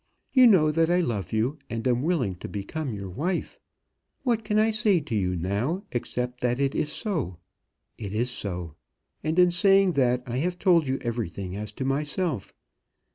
You 0.33 0.47
know 0.47 0.71
that 0.71 0.89
I 0.89 0.99
love 0.99 1.31
you, 1.31 1.59
and 1.69 1.87
am 1.87 2.01
willing 2.01 2.33
to 2.37 2.47
become 2.47 2.95
your 2.95 3.07
wife. 3.11 3.59
What 4.23 4.43
can 4.43 4.57
I 4.57 4.71
say 4.71 4.99
to 4.99 5.15
you 5.15 5.35
now, 5.35 5.83
except 5.91 6.39
that 6.41 6.59
it 6.59 6.73
is 6.73 6.91
so. 6.91 7.37
It 7.99 8.11
is 8.11 8.31
so. 8.31 8.73
And 9.23 9.37
in 9.37 9.51
saying 9.51 9.91
that, 9.91 10.23
I 10.25 10.37
have 10.37 10.57
told 10.57 10.87
you 10.87 10.97
everything 11.03 11.55
as 11.55 11.71
to 11.73 11.85
myself. 11.85 12.51